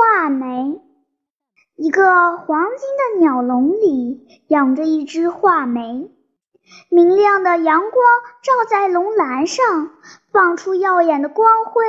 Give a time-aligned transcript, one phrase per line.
[0.00, 0.80] 画眉。
[1.76, 6.10] 一个黄金的鸟笼里养着一只画眉，
[6.88, 8.02] 明亮的阳光
[8.42, 9.90] 照在笼栏上，
[10.32, 11.84] 放出耀眼的光辉，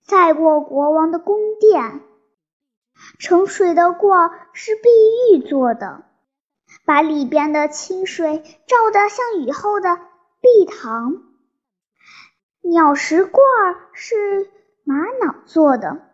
[0.00, 2.00] 赛过国王的宫殿。
[3.18, 4.88] 盛水的罐是碧
[5.34, 6.04] 玉做的，
[6.86, 9.98] 把里边的清水照得像雨后的
[10.40, 11.24] 碧塘。
[12.62, 13.44] 鸟食罐
[13.92, 14.50] 是
[14.84, 16.07] 玛瑙做的，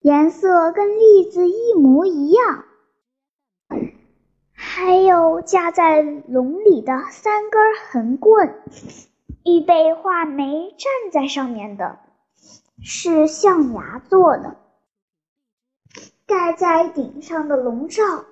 [0.00, 2.64] 颜色跟栗子一模一样。
[4.52, 8.62] 还有架在笼里的三根横棍，
[9.44, 11.98] 预备画眉站在上面的，
[12.82, 14.56] 是象牙做的。
[16.26, 18.24] 盖在顶上的笼罩，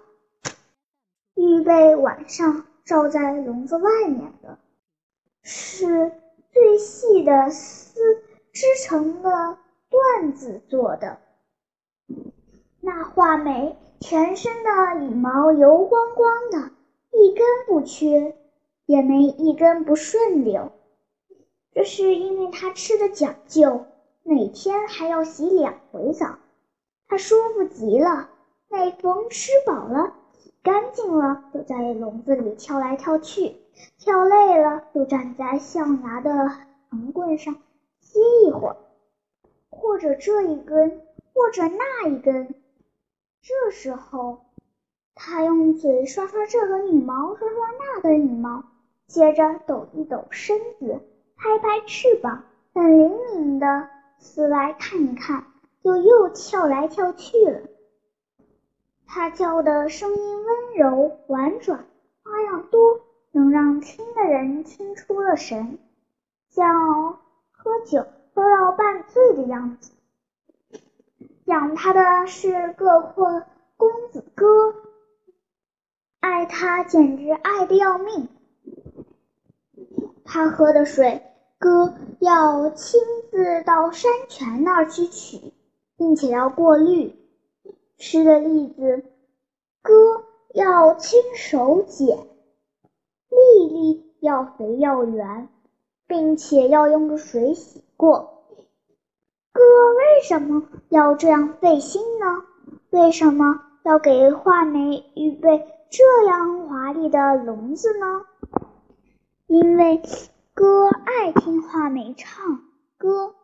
[1.34, 4.58] 预备晚上罩在笼子外面的，
[5.42, 6.12] 是
[6.50, 8.00] 最细的丝
[8.52, 9.58] 织成的
[9.90, 11.20] 缎子做的。
[12.88, 16.70] 那画眉全身的羽毛油光光的，
[17.12, 18.34] 一根不缺，
[18.86, 20.72] 也没一根不顺溜。
[21.74, 23.84] 这是因为它吃的讲究，
[24.22, 26.36] 每天还要洗两回澡。
[27.08, 28.30] 它舒服极了，
[28.70, 33.52] 每逢吃饱了、洗干净了，就在笼子里跳来跳去；
[33.98, 36.48] 跳累了，就站在象牙的
[36.88, 37.54] 横棍上
[38.00, 38.76] 歇一会儿，
[39.68, 41.02] 或者这一根，
[41.34, 42.54] 或者那一根。
[43.42, 44.46] 这时候，
[45.14, 48.64] 它用嘴刷刷这根羽毛，刷刷那根羽毛，
[49.06, 51.00] 接着抖一抖身子，
[51.36, 52.44] 拍拍翅膀，
[52.74, 55.44] 很灵敏的四外看一看。
[55.80, 57.62] 就又跳来跳去了。
[59.06, 61.86] 它叫的声音温柔婉转，
[62.22, 63.00] 花样多，
[63.30, 65.78] 能让听的人听出了神，
[66.50, 67.20] 像
[67.52, 69.92] 喝酒喝到半醉的样子。
[71.48, 73.42] 养它的是个阔
[73.76, 74.74] 公子哥，
[76.20, 78.28] 爱它简直爱的要命。
[80.24, 81.22] 它喝的水，
[81.58, 83.00] 哥要亲
[83.30, 85.52] 自到山泉那儿去取。
[85.98, 87.12] 并且要过滤
[87.96, 89.02] 吃的栗子，
[89.82, 90.24] 哥
[90.54, 92.18] 要亲手捡，
[93.28, 95.48] 粒粒要肥要圆，
[96.06, 98.37] 并且要用水洗过。
[99.58, 102.44] 哥为什么要这样费心呢？
[102.90, 108.22] 为什么要给画眉预备这样华丽的笼子呢？
[109.48, 110.00] 因为
[110.54, 112.60] 哥爱听画眉唱
[112.98, 113.34] 歌，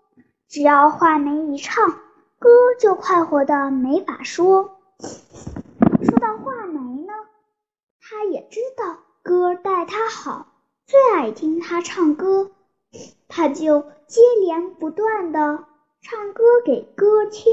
[0.48, 1.90] 只要画眉一唱。
[2.38, 2.48] 歌
[2.78, 4.76] 就快活的没法说。
[5.00, 7.12] 说到画眉呢，
[8.00, 10.46] 他也知道歌待他好，
[10.86, 12.52] 最爱听他唱歌，
[13.26, 15.64] 他就接连不断的
[16.04, 17.52] 唱歌给歌听。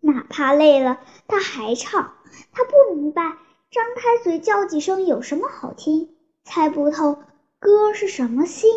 [0.00, 2.16] 哪怕累了，他还唱。
[2.52, 3.38] 他不明白
[3.70, 7.22] 张开嘴叫几声有什么好听，猜不透
[7.60, 8.70] 歌是什么心。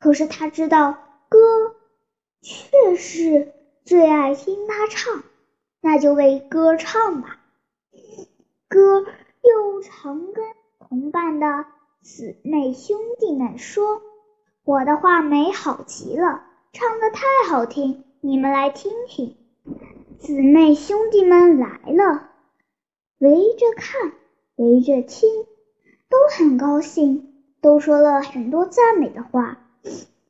[0.00, 1.76] 可是他知道歌。
[2.42, 3.52] 却是
[3.84, 5.24] 最爱听他唱，
[5.80, 7.40] 那就为歌唱吧。
[8.68, 9.04] 歌
[9.42, 10.44] 又常跟
[10.78, 11.64] 同伴的
[12.02, 14.00] 姊妹兄弟们说
[14.62, 16.44] ：“我的画眉好极了，
[16.76, 19.34] 唱的太好听，你们来听听。”
[20.20, 22.28] 姊妹兄弟们来了，
[23.16, 24.12] 围着看，
[24.56, 25.46] 围着听，
[26.10, 27.32] 都很高兴，
[27.62, 29.58] 都说了很多赞美的话。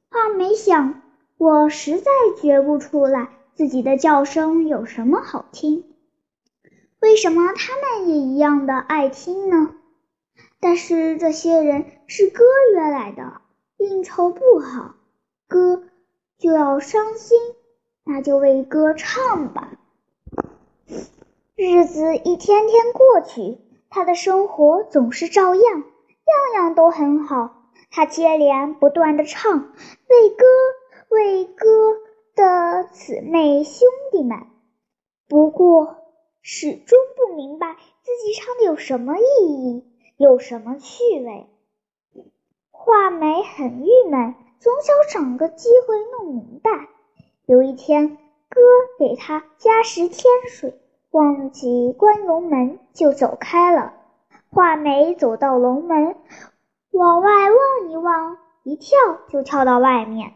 [0.08, 1.02] 话没想。
[1.36, 5.84] 我实在觉不出来自己的叫声有什么好听，
[7.00, 9.74] 为什么他们也一样的爱听呢？
[10.60, 13.40] 但是这些人是歌约来的，
[13.78, 14.94] 应酬不好，
[15.48, 15.82] 歌
[16.38, 17.38] 就要伤心，
[18.04, 19.78] 那就为歌唱吧。
[21.54, 23.58] 日子一天天过去，
[23.90, 25.84] 他的生活总是照样，样
[26.54, 27.70] 样都很好。
[27.90, 29.72] 他接连不断的唱，
[30.08, 30.44] 为歌。
[31.08, 31.66] 为歌
[32.34, 34.38] 的姊妹兄弟们，
[35.28, 35.98] 不过
[36.42, 39.84] 始终不明白自己唱的有什么意义，
[40.16, 41.46] 有什么趣味。
[42.72, 46.88] 画眉很郁闷，总想找个机会弄明白。
[47.46, 48.16] 有一天，
[48.48, 48.60] 哥
[48.98, 50.80] 给他加时添水，
[51.10, 53.94] 忘记关笼门，就走开了。
[54.50, 56.16] 画眉走到笼门，
[56.90, 58.96] 往外望一望，一跳
[59.28, 60.32] 就跳到外面。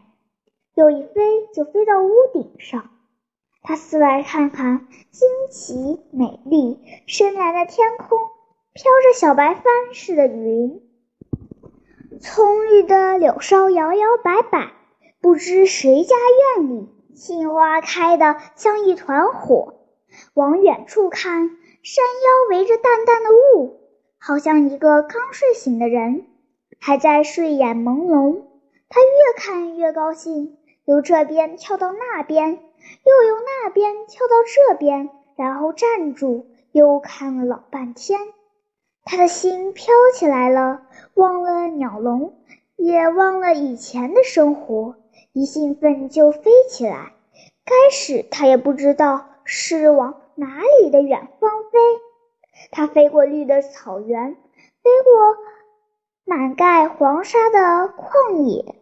[0.75, 2.89] 又一飞就飞到屋顶上，
[3.61, 8.17] 他四外看看，惊奇美丽，深蓝的天空
[8.73, 9.63] 飘着小白帆
[9.93, 10.81] 似的云，
[12.21, 14.73] 葱绿的柳梢摇摇摆摆，
[15.21, 16.15] 不知谁家
[16.55, 19.79] 院里杏花开得像一团火。
[20.35, 21.49] 往远处看，
[21.81, 23.79] 山腰围着淡淡的雾，
[24.19, 26.27] 好像一个刚睡醒的人，
[26.79, 28.43] 还在睡眼朦胧。
[28.87, 38.19] 他越看越高兴，由这边跳到那边，又由那边跳到这边，然后站住，又看了老半天。
[39.11, 40.83] 他的心飘起来了，
[41.15, 42.33] 忘了鸟笼，
[42.77, 44.95] 也忘了以前的生活，
[45.33, 47.11] 一兴奋就飞起来。
[47.65, 51.79] 开始他也不知道是往哪里的远方飞，
[52.71, 54.31] 他飞过绿的草原，
[54.81, 55.35] 飞过
[56.23, 58.75] 满盖黄沙的旷野，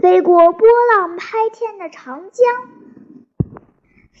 [0.00, 0.66] 飞过波
[0.96, 2.44] 浪拍天的长江，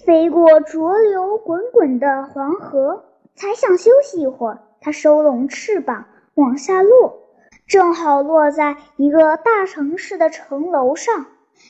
[0.06, 4.62] 飞过浊流滚滚的黄河，才想休息一会儿。
[4.84, 6.04] 他收拢翅膀
[6.34, 7.22] 往下落，
[7.66, 11.24] 正好落在一个大城市的城楼上，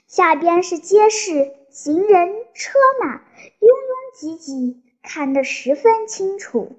[0.09, 3.21] 下边是街市，行人车马拥
[3.61, 6.73] 拥挤挤，看得十分清楚。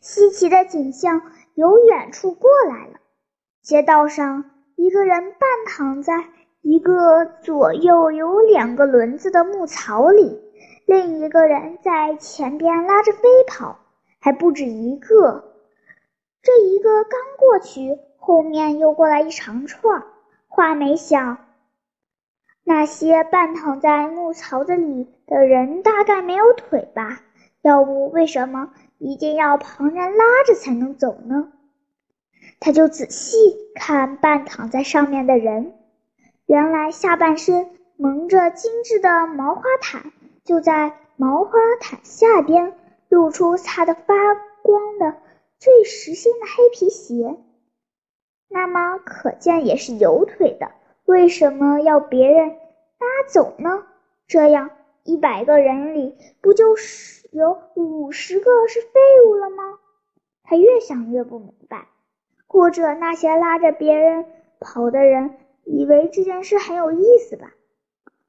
[0.00, 1.22] 稀奇的景象
[1.54, 2.98] 由远处过来了，
[3.62, 6.14] 街道上一个人半躺在
[6.62, 10.40] 一个左右有两个轮子的木槽里，
[10.84, 13.78] 另一个人在前边拉着飞跑。
[14.24, 15.52] 还不止一个，
[16.42, 20.04] 这一个刚过去，后面又过来一长串。
[20.46, 21.38] 话没想，
[22.62, 27.20] 那些半躺在木槽子里的人大概没有腿吧？
[27.62, 31.52] 要不为什么一定要旁人拉着才能走呢？
[32.60, 33.36] 他就仔细
[33.74, 35.74] 看半躺在上面的人，
[36.46, 40.12] 原来下半身蒙着精致的毛花毯，
[40.44, 42.78] 就在毛花毯下边。
[43.12, 44.14] 露出擦得发
[44.62, 45.14] 光的
[45.58, 47.36] 最实心的黑皮鞋，
[48.48, 50.70] 那么可见也是有腿的。
[51.04, 53.84] 为什么要别人拉走呢？
[54.26, 54.70] 这样
[55.04, 58.88] 一百个人里不就是有五十个是废
[59.28, 59.78] 物了吗？
[60.42, 61.88] 他越想越不明白。
[62.46, 64.24] 或者那些拉着别人
[64.58, 67.52] 跑的人以为这件事很有意思吧？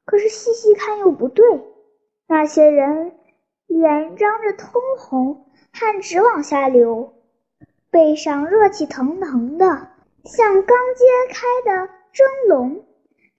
[0.03, 1.61] 可是细细看又不对，
[2.27, 3.13] 那些人。
[3.67, 7.13] 脸张着通红，汗直往下流，
[7.89, 9.87] 背上热气腾腾的，
[10.23, 12.85] 像刚揭开的蒸笼，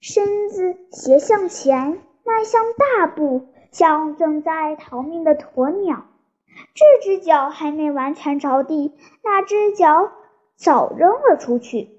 [0.01, 6.05] 身子斜向前，迈向大步，像正在逃命的鸵鸟。
[6.75, 8.93] 这只脚还没完全着地，
[9.23, 10.13] 那只脚
[10.57, 11.91] 早扔了出去。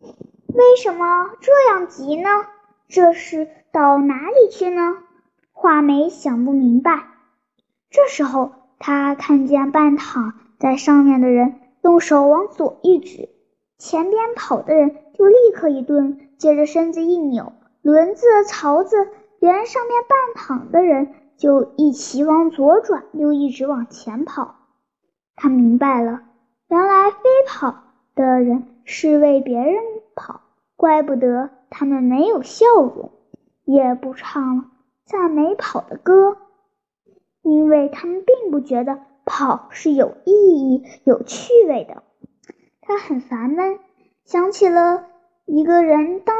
[0.00, 2.28] 为什么这样急呢？
[2.88, 4.98] 这是到哪里去呢？
[5.52, 7.08] 画眉想不明白。
[7.94, 8.50] 这时候，
[8.80, 13.28] 他看见半躺在上面的人用手往左一指，
[13.78, 17.52] 前边跑的人就立刻一顿，接着身子一扭，
[17.82, 18.96] 轮子、槽子
[19.38, 24.56] 连上面半躺的人就一起往左转，又一直往前跑。
[25.36, 26.22] 他明白了，
[26.66, 27.76] 原来飞跑
[28.16, 29.76] 的人是为别人
[30.16, 30.40] 跑，
[30.74, 33.12] 怪不得他们没有笑容，
[33.64, 34.64] 也不唱了
[35.04, 36.38] 赞美跑的歌。
[37.44, 42.02] 因为他们并不觉得跑是有意义、有趣味的，
[42.80, 43.78] 他很烦闷，
[44.24, 45.06] 想起了
[45.44, 46.34] 一个人当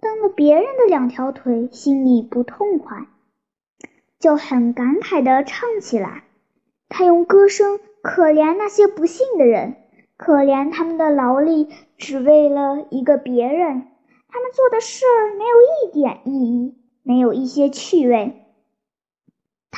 [0.00, 3.08] 当了别人的两条腿，心里不痛快，
[4.20, 6.22] 就很感慨地唱起来。
[6.88, 9.74] 他用歌声可怜那些不幸的人，
[10.16, 13.88] 可怜他们的劳力只为了一个别人，
[14.28, 18.44] 他们做的事儿没有一点意义，没有一些趣味。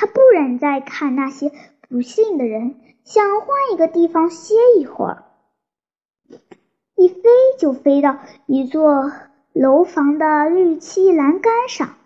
[0.00, 1.52] 他不忍再看那些
[1.90, 5.24] 不幸的人，想换一个地方歇一会儿。
[6.96, 7.22] 一飞
[7.58, 9.12] 就飞到一座
[9.52, 11.96] 楼房的绿漆栏杆上，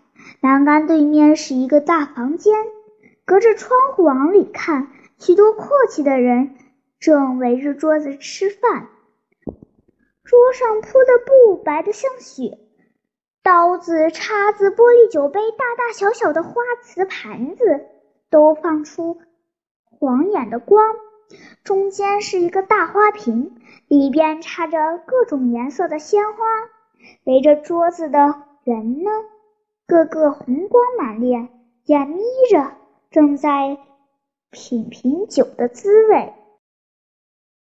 [0.41, 2.53] 栏杆对面是一个大房间，
[3.23, 6.53] 隔着窗户往里看，许多阔气的人
[6.99, 8.89] 正围着桌子吃饭，
[10.25, 12.57] 桌上铺的布白得像雪。
[13.45, 17.85] 刀子、叉子、玻璃酒杯、大大小小的花瓷盘子，
[18.31, 19.21] 都放出
[19.83, 20.95] 晃眼的光。
[21.63, 23.55] 中间是一个大花瓶，
[23.87, 26.39] 里边插着各种颜色的鲜花。
[27.25, 28.33] 围着桌子的
[28.63, 29.11] 人呢，
[29.85, 31.49] 个个红光满脸，
[31.85, 32.71] 眼眯着，
[33.11, 33.77] 正在
[34.49, 36.33] 品品酒的滋味。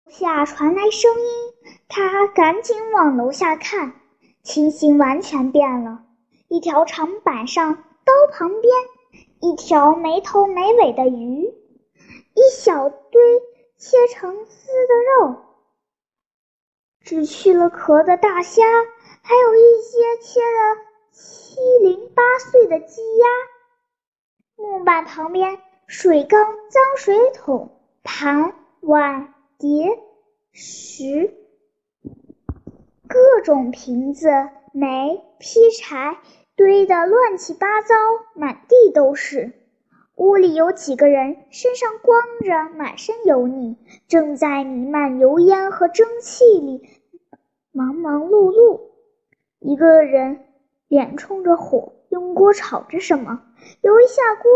[0.08, 1.54] 下传来声音，
[1.88, 3.94] 他赶紧往楼下看。
[4.48, 6.06] 情形完全变了，
[6.48, 8.74] 一条长板上，刀旁边
[9.42, 11.44] 一条没头没尾的鱼，
[12.34, 13.22] 一小堆
[13.78, 15.36] 切成丝的肉，
[17.02, 18.64] 只去了壳的大虾，
[19.22, 23.28] 还有一些切的七零八碎的鸡鸭。
[24.56, 30.00] 木板旁边，水缸、脏水桶、盘碗碟、
[30.54, 31.34] 石，
[33.18, 34.30] 各种瓶子、
[34.74, 36.20] 煤、劈柴
[36.56, 37.96] 堆得乱七八糟，
[38.36, 39.54] 满地都是。
[40.18, 43.76] 屋里有几个人，身上光着，满身油腻，
[44.08, 46.88] 正在弥漫油烟和蒸汽里
[47.72, 48.82] 忙忙碌碌。
[49.58, 50.42] 一个人
[50.88, 53.42] 脸冲着火，用锅炒着什么。
[53.82, 54.52] 油一下锅，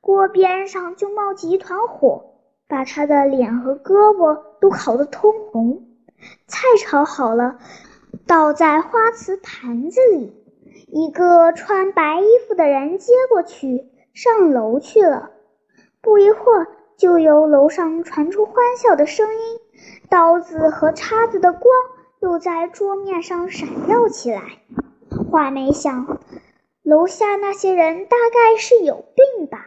[0.00, 2.36] 锅边上就冒起一团火，
[2.68, 5.82] 把他的脸和胳膊都烤得通红。
[6.46, 7.58] 菜炒好了，
[8.26, 10.34] 倒在花瓷盘子里，
[10.88, 13.86] 一个穿白衣服的人接过去。
[14.14, 15.30] 上楼去了，
[16.00, 16.66] 不一会儿，
[16.96, 19.60] 就由楼上传出欢笑的声音，
[20.08, 21.62] 刀子和叉子的光
[22.20, 24.42] 又在桌面上闪耀起来。
[25.30, 26.18] 画眉想，
[26.82, 29.66] 楼下那些人大概是有病吧？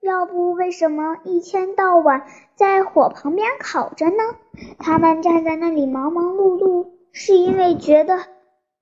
[0.00, 2.24] 要不为什么一天到晚
[2.56, 4.22] 在火旁边烤着呢？
[4.78, 8.18] 他们站在那里忙忙碌碌，是因为觉得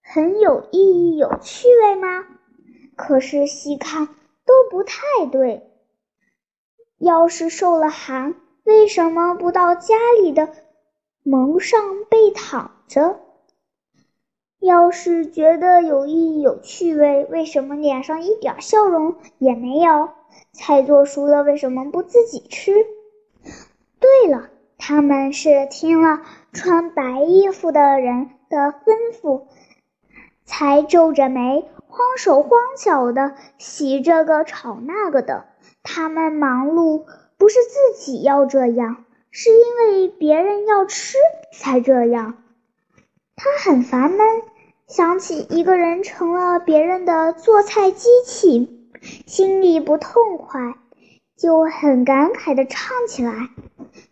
[0.02, 2.26] 很有意义、有趣味吗？
[2.96, 4.08] 可是细看。
[4.48, 5.68] 都不太对。
[6.96, 10.48] 要是受了寒，为什么不到家里的
[11.22, 13.20] 门上被躺着？
[14.58, 20.08] 要是觉得有意义、有趣味，为什么脸上一点笑容也没有？
[20.52, 22.86] 菜做熟了，为什么不自己吃？
[24.88, 26.22] 他们是听了
[26.54, 29.42] 穿白衣服的人的吩咐，
[30.46, 31.68] 才皱着眉。
[31.88, 35.44] 慌手慌脚的洗这个炒那个的，
[35.82, 37.04] 他们忙碌
[37.36, 41.18] 不是自己要这样，是因为别人要吃
[41.52, 42.38] 才这样。
[43.36, 44.26] 他很烦闷，
[44.86, 48.88] 想起一个人成了别人的做菜机器，
[49.26, 50.76] 心里不痛快，
[51.36, 53.34] 就很感慨地唱起来。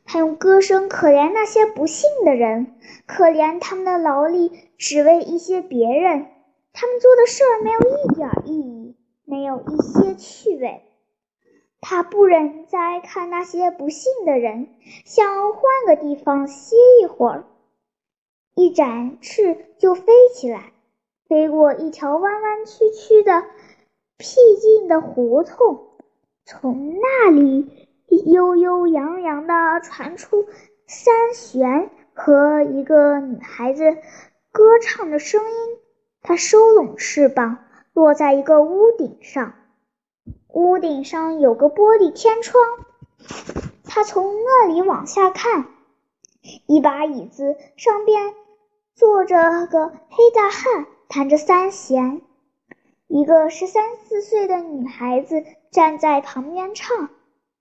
[0.04, 2.74] 他用歌声可怜那些不幸的人，
[3.06, 6.26] 可怜他们的劳力只为一些别人。
[6.72, 10.82] 他们做的事儿没有一点意义，没有一些趣味。
[11.80, 14.68] 他不忍再看那些不幸的人，
[15.04, 17.44] 想换个地方歇一会儿。
[18.54, 20.72] 一展翅就飞起来，
[21.28, 23.44] 飞过一条弯弯曲曲的
[24.16, 25.80] 僻静的胡同，
[26.44, 30.46] 从那里悠悠扬扬地传出
[30.86, 33.96] 三弦和一个女孩子
[34.52, 35.78] 歌唱的声音。
[36.22, 37.58] 它收拢翅膀，
[37.92, 39.54] 落在一个屋顶上。
[40.48, 42.62] 屋顶上有个玻璃天窗，
[43.84, 45.66] 他从那里往下看。
[46.66, 48.34] 一把椅子上边
[48.94, 52.22] 坐着个黑大汉，弹着三弦。
[53.08, 57.10] 一个十三四岁的女孩子站在旁边唱。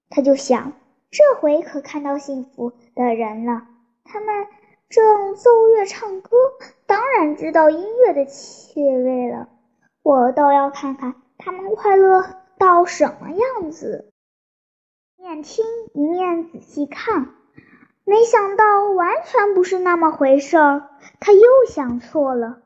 [0.09, 0.73] 他就想，
[1.11, 3.67] 这回可看到幸福的人了。
[4.03, 4.47] 他们。
[4.87, 6.29] 正奏乐唱歌，
[6.85, 9.49] 当然知道音乐的趣味了。
[10.03, 12.23] 我倒要看看他们快乐
[12.59, 14.11] 到什么样子。
[15.17, 17.33] 一面听一面仔细看，
[18.05, 20.87] 没想到完全不是那么回事儿。
[21.19, 22.61] 他又想错了。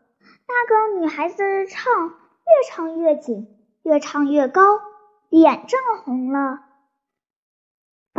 [0.46, 3.48] 那个女孩子唱，越唱越紧，
[3.82, 4.62] 越唱越高，
[5.30, 6.66] 脸涨红了。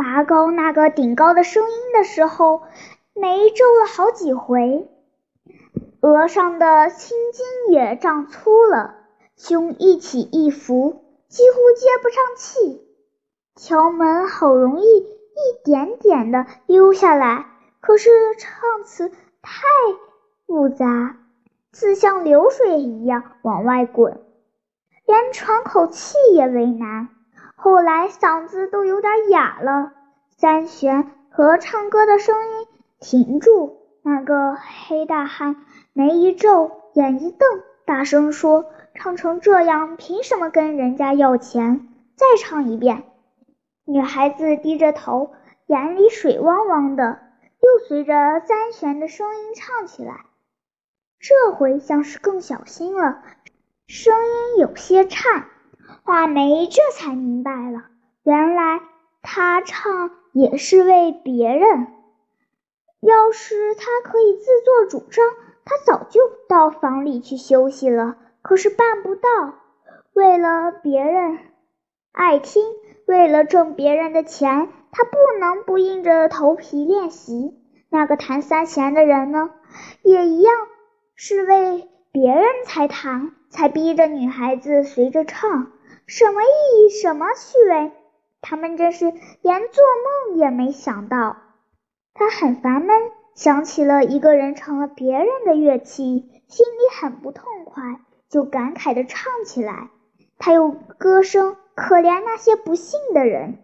[0.01, 2.63] 拔高那个顶高的声音的时候。
[3.13, 4.89] 眉皱了好几回，
[5.99, 8.95] 额上的青筋也长粗了，
[9.35, 12.81] 胸一起一伏，几乎接不上气。
[13.53, 17.47] 条门好容易一点点的溜下来，
[17.81, 19.67] 可是唱词太
[20.47, 21.17] 复杂，
[21.73, 24.21] 字像流水一样往外滚，
[25.05, 27.09] 连喘口气也为难。
[27.63, 29.93] 后来嗓子都有点哑了，
[30.35, 32.67] 三弦和唱歌的声音。
[32.99, 33.77] 停住！
[34.01, 35.57] 那个黑大汉
[35.93, 38.65] 眉一皱，眼一瞪，大声说
[38.97, 41.87] ：“唱成这样，凭什么跟人家要钱？
[42.15, 43.03] 再唱一遍。”
[43.85, 45.33] 女孩子低着头，
[45.67, 47.19] 眼里水汪汪的，
[47.61, 50.25] 又随着三弦的声音唱起来。
[51.19, 53.21] 这回像是更小心了，
[53.85, 55.45] 声音有些颤。
[56.11, 57.85] 画眉这才明白了，
[58.23, 58.81] 原来
[59.21, 61.87] 他唱也是为别人。
[62.99, 65.23] 要是他可以自作主张，
[65.63, 68.17] 他早就到房里去休息了。
[68.41, 69.21] 可是办不到，
[70.11, 71.39] 为了别人
[72.11, 72.61] 爱听，
[73.05, 77.57] 为了挣别人的钱，他不能不硬着头皮练习。
[77.89, 79.49] 那个弹三弦的人呢，
[80.01, 80.53] 也一样
[81.15, 85.71] 是为别人才弹才逼着女孩子随着唱，
[86.11, 86.45] 什么意
[86.85, 86.89] 义？
[86.89, 87.93] 什么趣味？
[88.41, 89.83] 他们真是连做
[90.27, 91.37] 梦也没想到。
[92.13, 92.93] 他很烦闷，
[93.33, 99.89] 想起了一个人成了别人的乐器，心里很不痛快，就感慨地唱起来。
[100.37, 103.59] 他用歌声可怜那些不幸的人，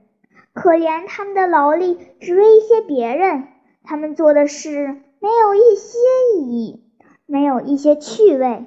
[0.54, 3.50] 可怜他们的劳力只为一些别人，
[3.84, 5.98] 他们做的事没有一些
[6.38, 6.86] 意义，
[7.26, 8.66] 没有一些趣味。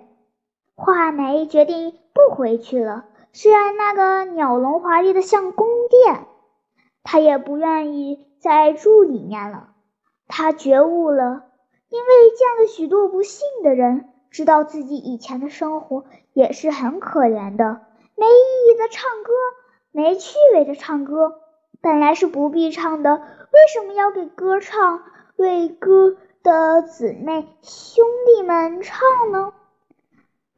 [0.74, 3.06] 画眉决定不回去了。
[3.32, 6.26] 虽然那个鸟笼华丽的像宫殿，
[7.02, 9.68] 他也不愿意再住里面了。
[10.26, 11.44] 他觉悟了，
[11.88, 17.80] 因为见了许多不幸的人，知道自己以前的生活也是很可怜的。
[18.16, 19.32] 没意义的唱歌，
[19.92, 21.40] 没趣味的唱歌，
[21.80, 25.02] 本来是不必唱的，为什么要给歌唱？
[25.36, 29.52] 为歌的姊妹兄弟们唱呢？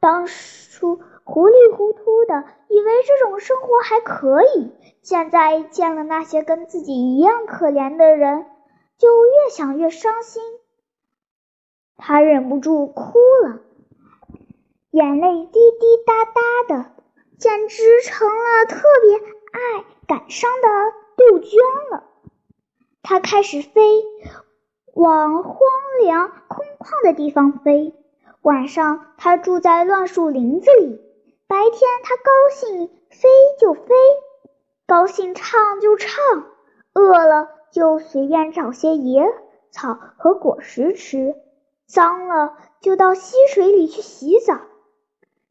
[0.01, 8.45] 当初糊里糊涂的以为这种生活还可以，现在见了那些跟自己一样可怜的人，
[8.97, 10.43] 就越想越伤心。
[11.97, 13.59] 他忍不住哭了，
[14.91, 16.91] 眼泪滴滴答答的，
[17.37, 19.15] 简直成了特别
[19.51, 20.67] 爱感伤的
[21.15, 21.59] 杜鹃
[21.91, 22.03] 了。
[23.01, 24.03] 他开始飞，
[24.93, 25.59] 往荒
[26.01, 27.93] 凉空旷的地方飞。
[28.41, 30.99] 晚上，他住在乱树林子里；
[31.53, 33.29] 白天，他高兴飞
[33.59, 33.93] 就飞，
[34.87, 36.47] 高兴唱就唱，
[36.93, 39.23] 饿了就随便找些野
[39.69, 41.35] 草和果实吃，
[41.85, 44.61] 脏了就到溪水里去洗澡。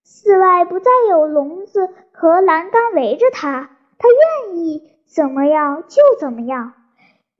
[0.03, 6.73] 寺外不再有笼子和栏杆围着他，他愿意怎么样就怎么样。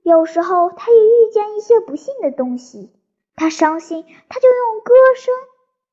[0.03, 2.93] 有时候，他也遇见一些不幸的东西。
[3.35, 5.33] 他伤心，他就用歌声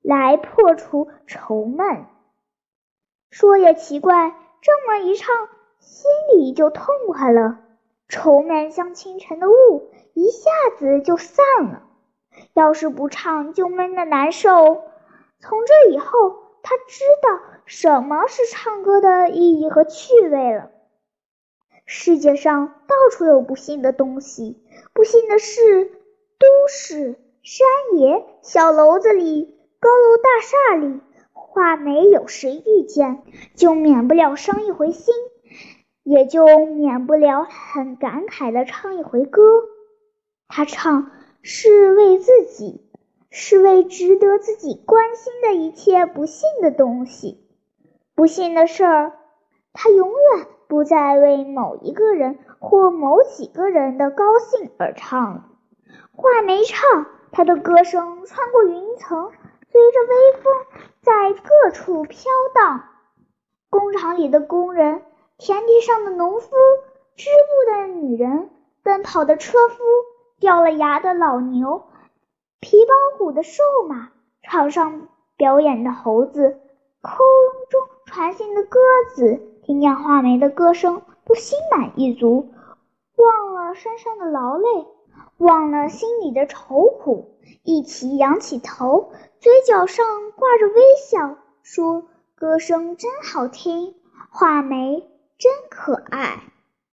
[0.03, 2.07] 来破除愁闷。
[3.31, 7.61] 说也奇怪，这么一唱，心里就痛快了，
[8.09, 11.83] 愁闷像清晨的雾，一下子就散了。
[12.55, 14.83] 要是不唱，就闷得难受。
[15.39, 20.71] 从这以后，他知道什么是唱歌的意义和趣味了。
[21.87, 24.63] 世界上到处有不幸的东西，
[24.93, 27.17] 不幸的事，都市。
[27.43, 31.01] 山野、小楼子里、高楼大厦里，
[31.53, 33.25] 画眉有时遇见，
[33.57, 35.13] 就免不了伤一回心，
[36.05, 39.43] 也就免不了很感慨的唱一回歌。
[40.47, 41.11] 他唱
[41.43, 42.89] 是为自己，
[43.33, 47.45] 是为值得自己关心的一切不幸的东西、
[48.15, 49.13] 不幸的事儿。
[49.73, 55.57] 他永远不再为某一个人或某几个人的高兴而唱。
[56.13, 57.07] 画眉唱。
[57.33, 59.31] 他的歌声穿过云层，
[59.73, 60.53] 随着微风
[61.01, 62.85] 在各处飘荡。
[63.69, 65.03] 工厂里的工人，
[65.39, 66.49] 田地上的农夫，
[67.17, 68.51] 织布的女人，
[68.83, 69.77] 奔跑的车夫，
[70.41, 71.85] 掉了牙的老牛，
[72.59, 74.11] 皮包骨的瘦马，
[74.43, 76.59] 场上表演的猴子，
[77.01, 77.19] 空
[77.69, 78.81] 中传信的鸽
[79.15, 82.53] 子，听见画眉的歌声，都心满意足，
[83.15, 84.87] 忘了身上的劳累。
[85.41, 93.95] 忘了心里的愁苦，一起仰起头，嘴角上挂着微笑，说：“歌声真好听，
[94.31, 96.43] 画眉真可爱。”